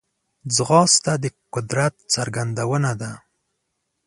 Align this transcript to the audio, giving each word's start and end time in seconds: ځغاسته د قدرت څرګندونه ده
ځغاسته 0.55 1.13
د 1.23 1.25
قدرت 1.53 1.93
څرګندونه 2.13 2.91
ده 3.01 3.11